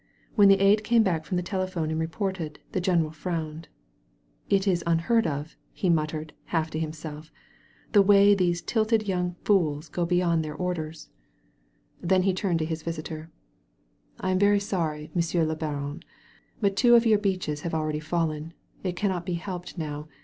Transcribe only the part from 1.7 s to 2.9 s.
and reported, the